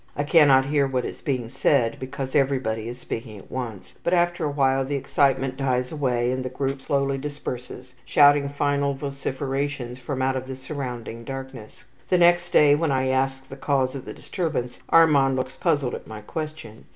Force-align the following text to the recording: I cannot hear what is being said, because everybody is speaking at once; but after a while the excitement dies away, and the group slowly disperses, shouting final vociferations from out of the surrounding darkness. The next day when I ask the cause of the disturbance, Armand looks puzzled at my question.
I 0.15 0.23
cannot 0.23 0.65
hear 0.65 0.87
what 0.87 1.05
is 1.05 1.21
being 1.21 1.47
said, 1.49 1.97
because 1.99 2.33
everybody 2.33 2.87
is 2.87 2.97
speaking 2.97 3.37
at 3.37 3.51
once; 3.51 3.93
but 4.03 4.15
after 4.15 4.43
a 4.43 4.49
while 4.49 4.83
the 4.83 4.95
excitement 4.95 5.57
dies 5.57 5.91
away, 5.91 6.31
and 6.31 6.43
the 6.43 6.49
group 6.49 6.81
slowly 6.81 7.19
disperses, 7.19 7.93
shouting 8.03 8.49
final 8.49 8.95
vociferations 8.95 9.99
from 9.99 10.23
out 10.23 10.35
of 10.35 10.47
the 10.47 10.55
surrounding 10.55 11.23
darkness. 11.23 11.83
The 12.09 12.17
next 12.17 12.49
day 12.49 12.73
when 12.73 12.91
I 12.91 13.09
ask 13.09 13.47
the 13.47 13.55
cause 13.55 13.93
of 13.93 14.05
the 14.05 14.13
disturbance, 14.15 14.79
Armand 14.89 15.35
looks 15.35 15.55
puzzled 15.55 15.93
at 15.93 16.07
my 16.07 16.21
question. 16.21 16.85